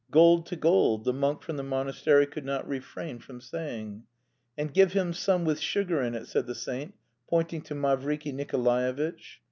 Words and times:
"Gold 0.09 0.47
to 0.47 0.55
gold," 0.55 1.03
the 1.03 1.13
monk 1.13 1.43
from 1.43 1.57
the 1.57 1.63
monastery 1.63 2.25
could 2.25 2.43
not 2.43 2.67
refrain 2.67 3.19
from 3.19 3.39
saying. 3.39 4.01
"And 4.57 4.73
give 4.73 4.93
him 4.93 5.13
some 5.13 5.45
with 5.45 5.59
sugar 5.59 6.01
in 6.01 6.15
it," 6.15 6.25
said 6.25 6.47
the 6.47 6.55
saint, 6.55 6.95
pointing 7.29 7.61
to 7.61 7.75
Mavriky 7.75 8.31
Nikolaevitch. 8.33 9.39